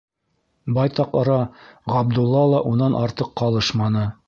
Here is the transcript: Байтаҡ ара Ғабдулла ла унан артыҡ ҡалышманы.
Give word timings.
Байтаҡ 0.77 1.13
ара 1.19 1.35
Ғабдулла 1.97 2.43
ла 2.55 2.65
унан 2.73 2.99
артыҡ 3.05 3.33
ҡалышманы. 3.43 4.11